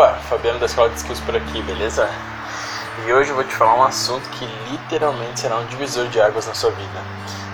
Opa, 0.00 0.14
Fabiano 0.30 0.58
da 0.58 0.64
Escola 0.64 0.88
de 0.88 0.96
Skills 0.96 1.20
por 1.20 1.36
aqui, 1.36 1.60
beleza? 1.60 2.08
E 3.04 3.12
hoje 3.12 3.28
eu 3.28 3.34
vou 3.34 3.44
te 3.44 3.54
falar 3.54 3.74
um 3.74 3.82
assunto 3.82 4.26
que 4.30 4.46
literalmente 4.70 5.40
será 5.40 5.58
um 5.58 5.66
divisor 5.66 6.08
de 6.08 6.18
águas 6.18 6.46
na 6.46 6.54
sua 6.54 6.70
vida. 6.70 7.02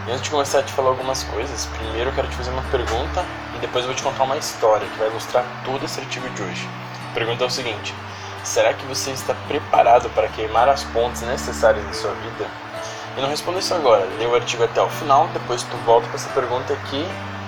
E 0.06 0.12
antes 0.12 0.22
de 0.22 0.30
começar 0.30 0.60
a 0.60 0.62
te 0.62 0.72
falar 0.72 0.90
algumas 0.90 1.24
coisas, 1.24 1.66
primeiro 1.66 2.10
eu 2.10 2.14
quero 2.14 2.28
te 2.28 2.36
fazer 2.36 2.50
uma 2.52 2.62
pergunta 2.70 3.24
e 3.56 3.58
depois 3.58 3.82
eu 3.82 3.88
vou 3.88 3.96
te 3.96 4.02
contar 4.04 4.22
uma 4.22 4.36
história 4.36 4.86
que 4.86 4.96
vai 4.96 5.08
ilustrar 5.08 5.44
todo 5.64 5.84
esse 5.84 5.98
artigo 5.98 6.30
de 6.30 6.42
hoje. 6.44 6.68
A 7.10 7.14
pergunta 7.14 7.42
é 7.42 7.46
o 7.48 7.50
seguinte: 7.50 7.92
será 8.44 8.72
que 8.72 8.86
você 8.86 9.10
está 9.10 9.34
preparado 9.48 10.08
para 10.10 10.28
queimar 10.28 10.68
as 10.68 10.84
pontes 10.84 11.22
necessárias 11.22 11.84
na 11.84 11.94
sua 11.94 12.12
vida? 12.12 12.46
E 13.16 13.20
não 13.20 13.28
responda 13.28 13.58
isso 13.58 13.74
agora, 13.74 14.06
lê 14.20 14.26
o 14.26 14.36
artigo 14.36 14.62
até 14.62 14.80
o 14.80 14.88
final, 14.88 15.26
depois 15.32 15.64
tu 15.64 15.76
volta 15.78 16.06
com 16.06 16.14
essa 16.14 16.28
pergunta 16.28 16.72
aqui 16.74 17.04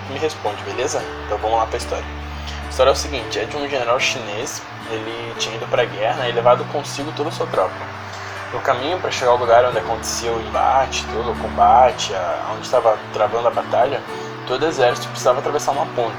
e 0.09 0.11
me 0.11 0.19
responde, 0.19 0.61
beleza? 0.63 1.01
Então 1.25 1.37
vamos 1.37 1.57
lá 1.57 1.65
para 1.67 1.77
a 1.77 1.83
história. 1.83 2.28
A 2.69 2.71
história 2.71 2.91
é 2.91 2.93
o 2.93 2.95
seguinte, 2.95 3.39
é 3.39 3.45
de 3.45 3.57
um 3.57 3.67
general 3.67 3.99
chinês, 3.99 4.61
ele 4.91 5.33
tinha 5.39 5.55
ido 5.55 5.65
para 5.65 5.81
a 5.81 5.85
guerra 5.85 6.29
e 6.29 6.31
levado 6.31 6.63
consigo 6.65 7.11
toda 7.13 7.29
a 7.29 7.31
sua 7.31 7.47
tropa. 7.47 7.73
No 8.53 8.59
caminho 8.59 8.99
para 8.99 9.09
chegar 9.09 9.31
ao 9.31 9.37
lugar 9.37 9.65
onde 9.65 9.79
acontecia 9.79 10.31
o 10.31 10.39
embate, 10.39 11.03
todo 11.11 11.31
o 11.31 11.35
combate, 11.39 12.13
onde 12.53 12.61
estava 12.61 12.95
travando 13.11 13.47
a 13.47 13.51
batalha, 13.51 13.99
todo 14.45 14.61
o 14.61 14.67
exército 14.67 15.07
precisava 15.07 15.39
atravessar 15.39 15.71
uma 15.71 15.87
ponte. 15.87 16.15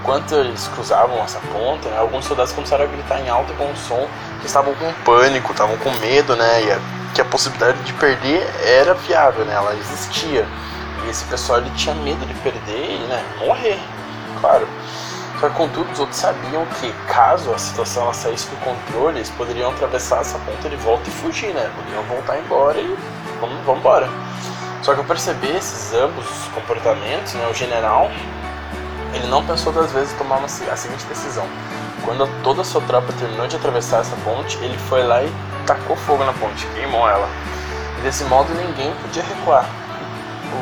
Enquanto 0.00 0.34
eles 0.36 0.66
cruzavam 0.68 1.22
essa 1.22 1.38
ponte, 1.52 1.86
né, 1.86 1.98
alguns 1.98 2.24
soldados 2.24 2.54
começaram 2.54 2.84
a 2.84 2.86
gritar 2.86 3.20
em 3.20 3.28
alto 3.28 3.52
com 3.52 3.76
som 3.76 4.08
que 4.40 4.46
estavam 4.46 4.74
com 4.74 4.90
pânico, 5.04 5.52
estavam 5.52 5.76
com 5.76 5.90
medo, 5.98 6.34
né, 6.34 6.64
e 6.64 6.72
a, 6.72 6.78
que 7.14 7.20
a 7.20 7.26
possibilidade 7.26 7.78
de 7.82 7.92
perder 7.92 8.42
era 8.64 8.94
viável, 8.94 9.44
né, 9.44 9.52
ela 9.54 9.74
existia. 9.74 10.46
E 11.04 11.10
esse 11.10 11.26
pessoal 11.26 11.58
ele 11.58 11.70
tinha 11.76 11.94
medo 11.94 12.24
de 12.24 12.34
perder 12.36 12.90
e 12.90 13.06
né, 13.06 13.22
morrer, 13.38 13.78
claro. 14.40 14.66
Só 15.40 15.48
que, 15.48 15.54
contudo, 15.54 15.90
os 15.92 16.00
outros 16.00 16.18
sabiam 16.18 16.66
que, 16.80 16.92
caso 17.06 17.52
a 17.52 17.58
situação 17.58 18.04
ela 18.04 18.14
saísse 18.14 18.48
do 18.48 18.56
controle, 18.56 19.18
eles 19.18 19.30
poderiam 19.30 19.70
atravessar 19.70 20.20
essa 20.20 20.38
ponta 20.40 20.68
de 20.68 20.76
volta 20.76 21.08
e 21.08 21.12
fugir, 21.12 21.54
né? 21.54 21.70
Poderiam 21.76 22.02
voltar 22.04 22.38
embora 22.38 22.80
e 22.80 22.96
vamos, 23.40 23.64
vamos 23.64 23.80
embora. 23.80 24.08
Só 24.82 24.94
que 24.94 25.00
ao 25.00 25.06
perceber 25.06 25.56
esses 25.56 25.92
ambos 25.94 26.26
comportamentos, 26.54 27.34
né, 27.34 27.46
o 27.50 27.54
general 27.54 28.10
ele 29.14 29.26
não 29.28 29.44
pensou 29.44 29.72
duas 29.72 29.90
vezes 29.92 30.12
em 30.12 30.16
tomar 30.16 30.42
a 30.44 30.48
seguinte 30.48 31.04
decisão. 31.06 31.46
Quando 32.04 32.28
toda 32.42 32.62
a 32.62 32.64
sua 32.64 32.80
tropa 32.82 33.12
terminou 33.12 33.46
de 33.46 33.56
atravessar 33.56 34.00
essa 34.00 34.16
ponte, 34.16 34.56
ele 34.58 34.76
foi 34.76 35.02
lá 35.02 35.22
e 35.22 35.32
tacou 35.66 35.96
fogo 35.96 36.24
na 36.24 36.32
ponte, 36.32 36.66
queimou 36.74 37.08
ela. 37.08 37.28
E 37.98 38.02
desse 38.02 38.24
modo 38.24 38.52
ninguém 38.54 38.92
podia 39.02 39.22
recuar 39.22 39.66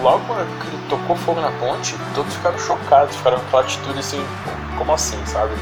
logo 0.03 0.34
que 0.61 0.67
ele 0.69 0.83
tocou 0.89 1.17
fogo 1.17 1.41
na 1.41 1.50
ponte, 1.53 1.97
todos 2.15 2.34
ficaram 2.34 2.59
chocados, 2.59 3.17
ficaram 3.17 3.39
com 3.39 3.47
aquela 3.47 3.62
atitude 3.62 3.98
assim, 3.98 4.25
como 4.77 4.92
assim, 4.92 5.19
sabe? 5.27 5.52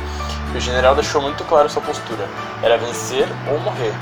E 0.55 0.59
o 0.59 0.61
general 0.61 0.95
deixou 0.95 1.23
muito 1.23 1.45
claro 1.45 1.69
sua 1.69 1.83
postura: 1.83 2.29
era 2.63 2.77
vencer 2.79 3.27
ou 3.51 3.59
morrer. 3.61 3.93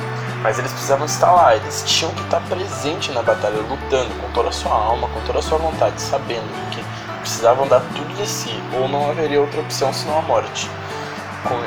Mas 0.42 0.58
eles 0.58 0.72
precisavam 0.72 1.06
estar 1.06 1.30
lá, 1.30 1.54
eles 1.54 1.84
tinham 1.86 2.12
que 2.14 2.22
estar 2.22 2.40
presentes 2.40 3.14
na 3.14 3.22
batalha, 3.22 3.60
lutando 3.60 4.12
com 4.20 4.28
toda 4.32 4.48
a 4.48 4.52
sua 4.52 4.72
alma, 4.72 5.08
com 5.08 5.20
toda 5.20 5.38
a 5.38 5.42
sua 5.42 5.56
vontade, 5.56 6.00
sabendo 6.00 6.70
que 6.70 6.84
precisavam 7.20 7.68
dar 7.68 7.80
tudo 7.94 8.12
de 8.16 8.26
si, 8.26 8.52
ou 8.74 8.88
não 8.88 9.08
haveria 9.08 9.40
outra 9.40 9.60
opção 9.60 9.92
senão 9.92 10.18
a 10.18 10.22
morte. 10.22 10.68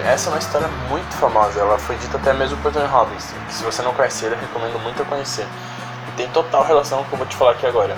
Essa 0.06 0.30
é 0.30 0.34
uma 0.34 0.40
história 0.40 0.68
muito 0.90 1.14
famosa, 1.16 1.60
ela 1.60 1.78
foi 1.78 1.96
dita 1.98 2.18
até 2.18 2.34
mesmo 2.34 2.58
por 2.58 2.72
Tony 2.72 2.88
Robbins. 2.88 3.34
Se 3.50 3.64
você 3.64 3.82
não 3.82 3.94
conhece 3.94 4.26
ele, 4.26 4.36
recomendo 4.36 4.78
muito 4.82 5.02
a 5.02 5.06
conhecer. 5.06 5.46
E 6.08 6.12
tem 6.18 6.28
total 6.30 6.64
relação 6.64 7.00
com 7.00 7.04
o 7.04 7.08
que 7.08 7.14
eu 7.14 7.18
vou 7.20 7.28
te 7.28 7.36
falar 7.36 7.52
aqui 7.52 7.66
agora. 7.66 7.96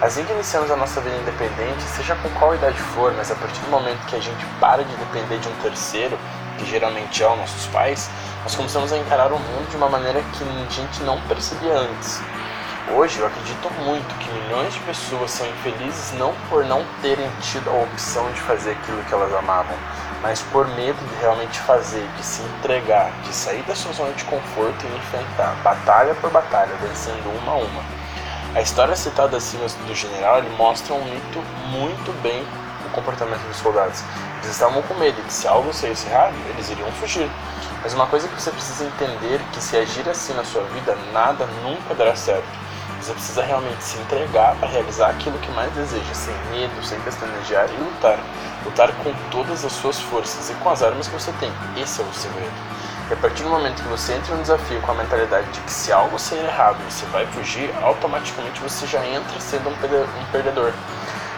Assim 0.00 0.24
que 0.24 0.32
iniciamos 0.32 0.70
a 0.70 0.76
nossa 0.76 1.00
vida 1.00 1.16
independente, 1.16 1.82
seja 1.82 2.16
com 2.16 2.28
qual 2.30 2.54
idade 2.54 2.78
for, 2.78 3.12
mas 3.12 3.30
a 3.30 3.34
partir 3.36 3.60
do 3.60 3.70
momento 3.70 4.04
que 4.06 4.16
a 4.16 4.20
gente 4.20 4.44
para 4.58 4.82
de 4.82 4.94
depender 4.96 5.38
de 5.38 5.48
um 5.48 5.54
terceiro, 5.62 6.18
que 6.58 6.66
geralmente 6.66 7.22
é 7.22 7.30
os 7.30 7.38
nossos 7.38 7.66
pais, 7.66 8.10
nós 8.42 8.56
começamos 8.56 8.92
a 8.92 8.98
encarar 8.98 9.32
o 9.32 9.38
mundo 9.38 9.70
de 9.70 9.76
uma 9.76 9.88
maneira 9.88 10.20
que 10.20 10.44
a 10.44 10.70
gente 10.70 11.02
não 11.04 11.20
percebia 11.22 11.74
antes. 11.74 12.20
Hoje 12.92 13.20
eu 13.20 13.26
acredito 13.26 13.70
muito 13.82 14.14
que 14.18 14.30
milhões 14.30 14.74
de 14.74 14.80
pessoas 14.80 15.30
são 15.30 15.46
infelizes 15.48 16.12
não 16.18 16.34
por 16.50 16.64
não 16.66 16.84
terem 17.00 17.30
tido 17.40 17.70
a 17.70 17.82
opção 17.84 18.30
de 18.32 18.40
fazer 18.42 18.72
aquilo 18.72 19.02
que 19.04 19.14
elas 19.14 19.32
amavam, 19.32 19.76
mas 20.20 20.42
por 20.52 20.66
medo 20.68 20.98
de 21.08 21.20
realmente 21.20 21.58
fazer, 21.60 22.06
de 22.16 22.26
se 22.26 22.42
entregar, 22.42 23.10
de 23.22 23.32
sair 23.32 23.62
da 23.62 23.74
sua 23.74 23.92
zona 23.92 24.12
de 24.12 24.24
conforto 24.24 24.84
e 24.84 24.96
enfrentar 24.98 25.54
batalha 25.62 26.14
por 26.16 26.30
batalha, 26.30 26.74
vencendo 26.82 27.30
uma 27.40 27.52
a 27.52 27.56
uma. 27.56 27.93
A 28.54 28.60
história 28.62 28.94
citada 28.94 29.36
acima 29.36 29.66
do 29.66 29.94
general 29.96 30.38
ele 30.38 30.48
mostra 30.56 30.94
mito 30.94 31.40
muito 31.70 32.12
bem 32.22 32.40
o 32.86 32.90
comportamento 32.90 33.42
dos 33.48 33.56
soldados. 33.56 34.00
Eles 34.36 34.52
estavam 34.52 34.80
com 34.82 34.94
medo 34.94 35.20
que 35.22 35.32
se 35.32 35.48
algo 35.48 35.74
saísse 35.74 36.06
errado, 36.06 36.34
eles 36.50 36.70
iriam 36.70 36.90
fugir. 36.92 37.28
Mas 37.82 37.94
uma 37.94 38.06
coisa 38.06 38.28
que 38.28 38.40
você 38.40 38.52
precisa 38.52 38.84
entender 38.84 39.40
é 39.40 39.52
que 39.52 39.60
se 39.60 39.76
agir 39.76 40.08
assim 40.08 40.32
na 40.34 40.44
sua 40.44 40.62
vida, 40.66 40.96
nada 41.12 41.46
nunca 41.64 41.96
dará 41.96 42.14
certo. 42.14 42.46
Você 43.02 43.12
precisa 43.12 43.42
realmente 43.42 43.82
se 43.82 43.98
entregar 43.98 44.54
para 44.54 44.68
realizar 44.68 45.10
aquilo 45.10 45.36
que 45.38 45.50
mais 45.50 45.72
deseja, 45.72 46.14
sem 46.14 46.34
medo, 46.52 46.80
sem 46.84 47.00
pestanejar 47.00 47.68
e 47.68 47.76
lutar. 47.82 48.20
Lutar 48.64 48.92
com 49.02 49.12
todas 49.32 49.64
as 49.64 49.72
suas 49.72 49.98
forças 49.98 50.48
e 50.48 50.54
com 50.54 50.70
as 50.70 50.80
armas 50.80 51.08
que 51.08 51.14
você 51.14 51.32
tem. 51.40 51.52
Esse 51.76 52.00
é 52.00 52.04
o 52.04 52.14
segredo. 52.14 52.73
E 53.10 53.12
a 53.12 53.16
partir 53.16 53.42
do 53.42 53.50
momento 53.50 53.82
que 53.82 53.88
você 53.88 54.14
entra 54.14 54.34
no 54.34 54.40
desafio 54.40 54.80
com 54.80 54.92
a 54.92 54.94
mentalidade 54.94 55.46
de 55.52 55.60
que 55.60 55.70
se 55.70 55.92
algo 55.92 56.18
sair 56.18 56.44
errado 56.44 56.78
você 56.88 57.04
vai 57.06 57.26
fugir, 57.26 57.70
automaticamente 57.82 58.60
você 58.60 58.86
já 58.86 59.04
entra 59.06 59.38
sendo 59.40 59.68
um 59.68 59.76
perdedor. 60.32 60.72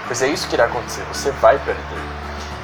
Pois 0.06 0.22
é 0.22 0.28
isso 0.28 0.46
que 0.46 0.54
irá 0.54 0.66
acontecer, 0.66 1.02
você 1.12 1.32
vai 1.32 1.58
perder. 1.58 2.05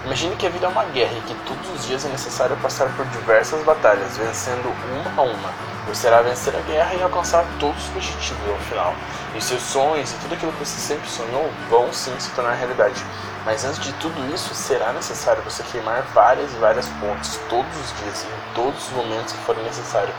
Imagine 0.04 0.34
que 0.34 0.46
a 0.48 0.50
vida 0.50 0.66
é 0.66 0.68
uma 0.68 0.84
guerra 0.86 1.12
e 1.16 1.20
que 1.20 1.34
todos 1.46 1.70
os 1.70 1.86
dias 1.86 2.04
é 2.04 2.08
necessário 2.08 2.56
passar 2.56 2.88
por 2.96 3.06
diversas 3.06 3.62
batalhas, 3.64 4.16
vencendo 4.16 4.74
uma 4.90 5.22
a 5.22 5.24
uma. 5.24 5.50
Você 5.86 6.08
irá 6.08 6.20
vencer 6.22 6.56
a 6.56 6.60
guerra 6.60 6.92
e 6.94 7.02
alcançar 7.02 7.44
todos 7.60 7.80
os 7.84 7.90
objetivos 7.90 8.48
ao 8.48 8.58
final. 8.58 8.94
E 9.36 9.40
seus 9.40 9.62
sonhos 9.62 10.10
e 10.10 10.16
tudo 10.16 10.34
aquilo 10.34 10.52
que 10.52 10.64
você 10.64 10.76
sempre 10.80 11.08
sonhou 11.08 11.48
vão 11.70 11.92
sim 11.92 12.12
se 12.18 12.30
tornar 12.30 12.54
realidade. 12.54 13.00
Mas 13.44 13.64
antes 13.64 13.78
de 13.78 13.92
tudo 13.94 14.34
isso, 14.34 14.52
será 14.54 14.92
necessário 14.92 15.42
você 15.42 15.62
queimar 15.70 16.02
várias 16.12 16.52
e 16.52 16.56
várias 16.56 16.88
pontes 17.00 17.38
todos 17.48 17.76
os 17.76 17.98
dias, 18.00 18.24
em 18.24 18.54
todos 18.54 18.88
os 18.88 18.92
momentos 18.92 19.32
que 19.32 19.38
forem 19.44 19.62
necessário. 19.62 20.12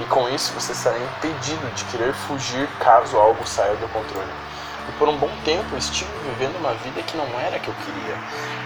E 0.00 0.04
com 0.04 0.28
isso 0.28 0.52
você 0.52 0.74
será 0.74 0.98
impedido 0.98 1.64
de 1.76 1.84
querer 1.84 2.12
fugir 2.12 2.68
caso 2.80 3.16
algo 3.16 3.46
saia 3.46 3.76
do 3.76 3.88
controle. 3.88 4.47
E 4.88 4.92
por 4.92 5.08
um 5.08 5.16
bom 5.16 5.30
tempo 5.44 5.66
eu 5.72 5.78
estive 5.78 6.10
vivendo 6.24 6.56
uma 6.58 6.72
vida 6.74 7.02
que 7.02 7.16
não 7.16 7.26
era 7.40 7.56
a 7.56 7.58
que 7.58 7.68
eu 7.68 7.74
queria. 7.74 8.16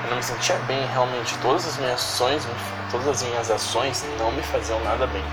Eu 0.05 0.11
não 0.11 0.17
me 0.17 0.23
sentia 0.23 0.57
bem 0.67 0.87
realmente. 0.93 1.37
Todas 1.39 1.67
as 1.67 1.77
minhas 1.79 2.01
ações, 2.01 2.47
todas 2.91 3.09
as 3.09 3.23
minhas 3.23 3.51
ações 3.51 4.05
não 4.19 4.31
me 4.33 4.43
faziam 4.43 4.81
nada 4.81 5.07
bem. 5.07 5.25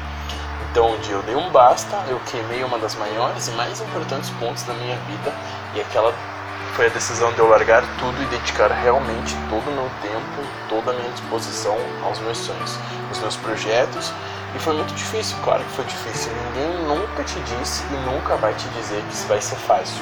Então 0.71 0.91
um 0.91 0.99
dia 0.99 1.15
eu 1.15 1.23
dei 1.23 1.35
um 1.35 1.49
basta, 1.49 1.95
eu 2.07 2.19
queimei 2.29 2.63
uma 2.63 2.77
das 2.77 2.95
maiores 2.95 3.47
e 3.47 3.51
mais 3.51 3.81
importantes 3.81 4.29
pontos 4.39 4.63
da 4.63 4.73
minha 4.73 4.95
vida 4.97 5.33
e 5.73 5.81
aquela 5.81 6.13
foi 6.75 6.85
a 6.85 6.89
decisão 6.89 7.33
de 7.33 7.39
eu 7.39 7.49
largar 7.49 7.83
tudo 7.97 8.21
e 8.21 8.25
dedicar 8.27 8.71
realmente 8.71 9.35
todo 9.49 9.67
o 9.67 9.73
meu 9.73 9.89
tempo, 10.01 10.47
toda 10.69 10.91
a 10.91 10.93
minha 10.93 11.11
disposição 11.11 11.75
aos 12.03 12.19
meus 12.19 12.37
sonhos, 12.37 12.77
aos 13.09 13.19
meus 13.19 13.35
projetos. 13.35 14.13
E 14.55 14.59
foi 14.59 14.73
muito 14.73 14.93
difícil, 14.93 15.35
claro 15.43 15.63
que 15.63 15.71
foi 15.71 15.85
difícil. 15.85 16.31
Ninguém 16.53 16.85
nunca 16.87 17.23
te 17.23 17.39
disse 17.41 17.83
e 17.91 17.97
nunca 18.09 18.37
vai 18.37 18.53
te 18.53 18.67
dizer 18.69 19.03
que 19.03 19.13
isso 19.13 19.27
vai 19.27 19.41
ser 19.41 19.57
fácil. 19.57 20.01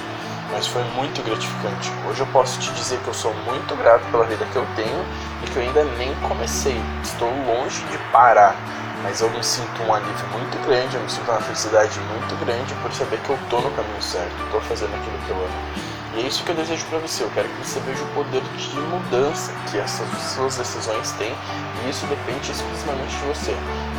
Mas 0.51 0.67
foi 0.67 0.83
muito 0.95 1.21
gratificante. 1.23 1.91
Hoje 2.07 2.21
eu 2.21 2.27
posso 2.27 2.59
te 2.59 2.71
dizer 2.73 2.99
que 2.99 3.07
eu 3.07 3.13
sou 3.13 3.33
muito 3.45 3.75
grato 3.75 4.03
pela 4.11 4.25
vida 4.25 4.45
que 4.45 4.55
eu 4.55 4.65
tenho 4.75 5.05
e 5.43 5.49
que 5.49 5.57
eu 5.57 5.63
ainda 5.63 5.83
nem 5.97 6.13
comecei. 6.27 6.79
Estou 7.03 7.29
longe 7.45 7.83
de 7.85 7.97
parar 8.11 8.55
mas 9.03 9.21
eu 9.21 9.29
me 9.29 9.43
sinto 9.43 9.83
um 9.83 9.93
alívio 9.93 10.27
muito 10.33 10.57
grande, 10.65 10.95
eu 10.95 11.01
me 11.01 11.09
sinto 11.09 11.29
uma 11.29 11.39
felicidade 11.39 11.99
muito 11.99 12.35
grande 12.43 12.73
por 12.81 12.91
saber 12.91 13.19
que 13.19 13.29
eu 13.29 13.35
estou 13.35 13.61
no 13.61 13.71
caminho 13.71 14.01
certo, 14.01 14.33
estou 14.45 14.61
fazendo 14.61 14.95
aquilo 14.95 15.17
que 15.19 15.29
eu 15.29 15.37
amo. 15.37 15.97
E 16.15 16.21
é 16.21 16.27
isso 16.27 16.43
que 16.43 16.49
eu 16.49 16.55
desejo 16.55 16.83
para 16.87 16.99
você. 16.99 17.23
Eu 17.23 17.29
quero 17.29 17.47
que 17.47 17.67
você 17.67 17.79
veja 17.81 18.03
o 18.03 18.07
poder 18.07 18.41
de 18.41 18.79
mudança 18.79 19.53
que 19.69 19.77
essas 19.77 20.07
suas 20.33 20.57
decisões 20.57 21.11
têm, 21.13 21.33
e 21.85 21.89
isso 21.89 22.05
depende 22.07 22.51
exclusivamente 22.51 23.15
de 23.15 23.25
você. 23.25 23.51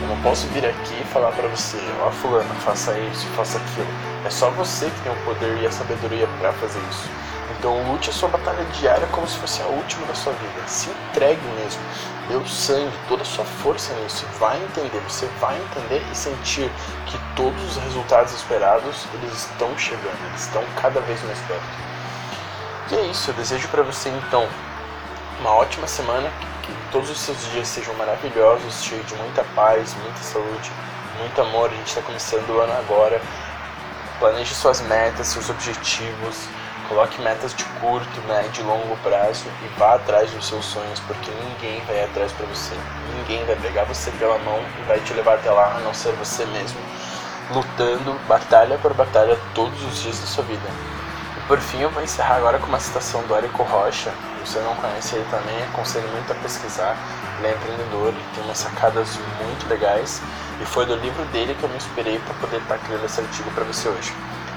Eu 0.03 0.09
não 0.09 0.21
posso 0.21 0.47
vir 0.49 0.67
aqui 0.67 1.01
e 1.01 1.05
falar 1.13 1.31
para 1.33 1.47
você, 1.49 1.79
ó, 2.01 2.09
oh, 2.09 2.11
fulano, 2.11 2.53
faça 2.57 2.99
isso, 2.99 3.27
faça 3.37 3.59
aquilo. 3.59 4.08
É 4.25 4.31
só 4.31 4.51
você 4.51 4.91
que 4.91 5.01
tem 5.03 5.13
o 5.13 5.25
poder 5.25 5.59
e 5.63 5.67
a 5.67 5.71
sabedoria 5.71 6.27
para 6.39 6.53
fazer 6.55 6.81
isso. 6.91 7.09
Então 7.59 7.91
lute 7.91 8.11
a 8.11 8.13
sua 8.13 8.29
batalha 8.29 8.65
diária 8.79 9.07
como 9.09 9.27
se 9.27 9.37
fosse 9.39 9.63
a 9.63 9.67
última 9.67 10.07
da 10.07 10.15
sua 10.15 10.33
vida. 10.35 10.67
Se 10.67 10.91
entregue 10.91 11.43
mesmo. 11.61 11.81
Dê 12.29 12.37
o 12.37 12.47
sangue, 12.47 12.93
toda 13.09 13.23
a 13.23 13.25
sua 13.25 13.45
força 13.45 13.95
nisso. 13.95 14.27
Vai 14.39 14.63
entender, 14.63 15.01
você 15.09 15.27
vai 15.41 15.57
entender 15.57 16.05
e 16.13 16.15
sentir 16.15 16.71
que 17.07 17.19
todos 17.35 17.63
os 17.65 17.83
resultados 17.85 18.35
esperados, 18.35 19.07
eles 19.15 19.33
estão 19.33 19.77
chegando, 19.79 20.27
eles 20.29 20.43
estão 20.43 20.63
cada 20.81 21.01
vez 21.01 21.23
mais 21.25 21.39
perto. 21.41 21.63
E 22.91 22.95
é 22.97 23.03
isso, 23.07 23.31
eu 23.31 23.35
desejo 23.35 23.69
para 23.69 23.83
você 23.83 24.11
então 24.11 24.47
uma 25.41 25.55
ótima 25.55 25.87
semana, 25.87 26.31
que 26.63 26.73
todos 26.91 27.09
os 27.09 27.19
seus 27.19 27.39
dias 27.53 27.69
sejam 27.69 27.95
maravilhosos, 27.95 28.83
cheios 28.83 29.07
de 29.07 29.15
muita 29.15 29.45
paz, 29.55 29.95
muita 30.03 30.19
saúde, 30.19 30.71
muito 31.19 31.41
amor. 31.41 31.71
A 31.71 31.75
gente 31.75 31.89
está 31.89 32.03
começando 32.03 32.49
o 32.51 32.61
ano 32.61 32.73
agora. 32.75 33.21
Planeje 34.19 34.55
suas 34.55 34.81
metas, 34.81 35.29
seus 35.29 35.49
objetivos, 35.49 36.49
Coloque 36.89 37.21
metas 37.21 37.55
de 37.55 37.65
curto, 37.81 38.21
médio 38.27 38.63
e 38.63 38.67
longo 38.67 38.97
prazo 39.03 39.45
e 39.63 39.79
vá 39.79 39.97
atrás 39.97 40.31
dos 40.31 40.49
seus 40.49 40.65
sonhos, 40.65 40.99
porque 41.01 41.31
ninguém 41.33 41.83
vai 41.85 42.03
atrás 42.03 42.33
para 42.33 42.47
você. 42.47 42.75
Ninguém 43.15 43.45
vai 43.45 43.57
pegar 43.57 43.85
você 43.85 44.11
pela 44.13 44.39
mão 44.39 44.59
e 44.79 44.83
vai 44.89 44.99
te 45.01 45.13
levar 45.13 45.35
até 45.35 45.51
lá, 45.51 45.77
a 45.77 45.81
não 45.81 45.93
ser 45.93 46.13
você 46.15 46.47
mesmo, 46.47 46.81
lutando 47.51 48.19
batalha 48.27 48.79
por 48.79 48.95
batalha 48.95 49.39
todos 49.55 49.83
os 49.85 50.01
dias 50.01 50.19
da 50.19 50.27
sua 50.27 50.45
vida. 50.45 50.67
E 51.37 51.41
por 51.47 51.59
fim, 51.59 51.81
eu 51.81 51.91
vou 51.91 52.03
encerrar 52.03 52.37
agora 52.37 52.59
com 52.59 52.69
uma 52.69 52.81
citação 52.81 53.23
do 53.25 53.37
Érico 53.37 53.63
Rocha. 53.65 54.11
Você 54.49 54.61
não 54.61 54.75
conhece 54.77 55.15
ele 55.15 55.27
também, 55.31 55.63
aconselho 55.65 56.09
muito 56.09 56.33
a 56.33 56.35
pesquisar. 56.37 56.97
Ele 57.39 57.49
é 57.49 57.51
empreendedor, 57.53 58.09
ele 58.09 58.25
tem 58.35 58.43
umas 58.45 58.57
sacadas 58.57 59.19
muito 59.45 59.69
legais 59.69 60.23
e 60.63 60.65
foi 60.65 60.87
do 60.87 60.97
livro 60.97 61.23
dele 61.27 61.55
que 61.55 61.63
eu 61.63 61.69
me 61.69 61.77
inspirei 61.77 62.19
para 62.19 62.33
poder 62.37 62.57
estar 62.57 62.79
criando 62.79 63.05
esse 63.05 63.21
artigo 63.21 63.51
para 63.51 63.65
você 63.65 63.91
hoje. 63.91 64.11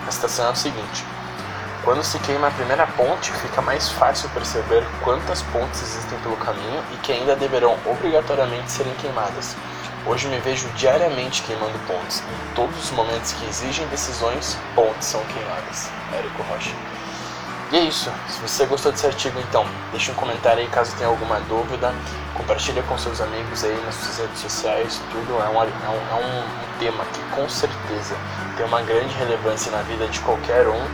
A 0.08 0.12
citação 0.12 0.48
é 0.48 0.52
o 0.52 0.56
seguinte: 0.56 1.06
quando 1.84 2.02
se 2.04 2.18
queima 2.20 2.48
a 2.48 2.52
primeira 2.52 2.88
ponte, 2.88 3.34
fica 3.34 3.62
mais 3.62 3.90
fácil 3.90 4.30
perceber 4.30 4.82
quantas 5.04 5.42
pontes 5.42 5.82
existem 5.82 6.18
pelo 6.20 6.38
caminho 6.38 6.82
e 6.94 6.98
que 6.98 7.12
ainda 7.12 7.36
deverão 7.36 7.78
obrigatoriamente 7.86 8.72
serem 8.72 8.94
queimadas. 8.94 9.58
Hoje 10.06 10.30
me 10.30 10.40
vejo 10.40 10.70
diariamente 10.70 11.44
queimando 11.44 11.78
pontes. 11.86 12.22
Em 12.22 12.56
todos 12.56 12.82
os 12.82 12.92
momentos 12.92 13.34
que 13.34 13.46
exigem 13.46 13.86
decisões, 13.88 14.58
pontes 14.74 15.10
são 15.10 15.22
queimadas. 15.26 15.90
Érico 16.14 16.44
Rocha. 16.44 16.72
E 17.72 17.78
é 17.78 17.84
isso. 17.86 18.12
Se 18.28 18.42
você 18.42 18.66
gostou 18.66 18.92
desse 18.92 19.06
artigo, 19.06 19.40
então, 19.40 19.66
deixe 19.92 20.12
um 20.12 20.16
comentário 20.16 20.62
aí 20.62 20.68
caso 20.68 20.94
tenha 20.98 21.10
alguma 21.10 21.40
dúvida. 21.42 21.94
Compartilha 22.34 22.84
com 22.84 22.98
seus 22.98 23.22
amigos 23.22 23.64
aí 23.64 23.82
nas 23.86 23.96
suas 23.96 24.18
redes 24.18 24.40
sociais. 24.42 25.02
Tudo 25.10 25.40
é 25.42 25.48
um, 25.48 25.62
é 25.62 25.90
um, 25.90 26.20
é 26.20 26.26
um 26.26 26.80
tema 26.80 27.06
que 27.06 27.22
com 27.34 27.48
certeza 27.48 28.16
tem 28.58 28.66
uma 28.66 28.82
grande 28.82 29.14
relevância 29.16 29.72
na 29.72 29.82
vida 29.84 30.06
de 30.08 30.20
qualquer 30.20 30.68
um 30.68 30.86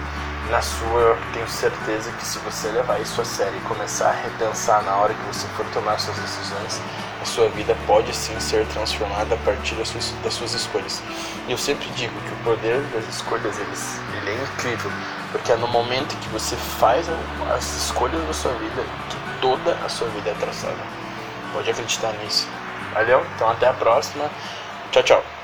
na 0.50 0.62
sua, 0.62 1.18
tenho 1.34 1.48
certeza 1.48 2.12
que 2.12 2.26
se 2.26 2.40
você 2.40 2.70
levar 2.70 3.02
isso 3.02 3.22
a 3.22 3.26
sério 3.26 3.58
e 3.58 3.62
começar 3.68 4.10
a 4.10 4.14
repensar 4.14 4.82
na 4.84 4.96
hora 4.96 5.14
que 5.14 5.22
você 5.26 5.48
for 5.50 5.66
tomar 5.68 6.00
suas 6.00 6.18
decisões, 6.18 6.82
a 7.22 7.26
sua 7.26 7.50
vida 7.50 7.76
pode 7.86 8.16
sim 8.16 8.40
ser 8.40 8.66
transformada 8.68 9.36
a 9.36 9.38
partir 9.40 9.76
das 9.76 9.90
suas, 9.90 10.12
das 10.24 10.34
suas 10.34 10.54
escolhas. 10.54 11.02
E 11.48 11.52
eu 11.52 11.58
sempre 11.58 11.88
digo 11.90 12.14
que 12.22 12.34
o 12.34 12.38
poder 12.44 12.82
das 12.94 13.08
escolhas 13.08 13.58
ele 13.58 14.32
é 14.32 14.44
incrível, 14.44 14.92
porque 15.32 15.52
é 15.52 15.56
no 15.56 15.68
momento 15.68 16.16
que 16.18 16.30
você 16.30 16.56
faz 16.56 17.08
as 17.56 17.76
escolhas 17.76 18.26
da 18.26 18.34
sua 18.34 18.54
vida 18.54 18.84
que 19.10 19.42
toda 19.42 19.74
a 19.86 19.90
sua 19.90 20.08
vida 20.10 20.30
é 20.30 20.34
traçada. 20.34 20.78
Pode 21.54 21.70
acreditar 21.70 22.14
nisso. 22.24 22.48
Valeu? 22.94 23.26
Então 23.36 23.50
até 23.50 23.68
a 23.68 23.74
próxima. 23.74 24.30
Tchau, 24.92 25.04
tchau. 25.04 25.37